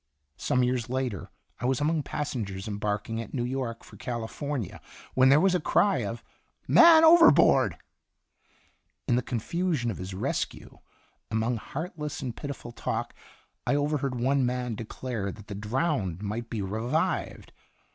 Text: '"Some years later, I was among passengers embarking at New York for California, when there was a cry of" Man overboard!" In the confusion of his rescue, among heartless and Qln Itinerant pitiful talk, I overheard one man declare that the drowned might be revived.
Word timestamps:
'"Some 0.35 0.63
years 0.63 0.89
later, 0.89 1.29
I 1.59 1.67
was 1.67 1.79
among 1.79 2.01
passengers 2.01 2.67
embarking 2.67 3.21
at 3.21 3.35
New 3.35 3.43
York 3.43 3.83
for 3.83 3.97
California, 3.97 4.81
when 5.13 5.29
there 5.29 5.39
was 5.39 5.53
a 5.53 5.59
cry 5.59 5.97
of" 5.99 6.23
Man 6.67 7.03
overboard!" 7.03 7.77
In 9.07 9.15
the 9.15 9.21
confusion 9.21 9.91
of 9.91 9.99
his 9.99 10.15
rescue, 10.15 10.79
among 11.29 11.57
heartless 11.57 12.19
and 12.19 12.31
Qln 12.31 12.33
Itinerant 12.33 12.41
pitiful 12.41 12.71
talk, 12.71 13.13
I 13.67 13.75
overheard 13.75 14.15
one 14.15 14.43
man 14.43 14.73
declare 14.73 15.31
that 15.31 15.45
the 15.45 15.53
drowned 15.53 16.23
might 16.23 16.49
be 16.49 16.63
revived. 16.63 17.51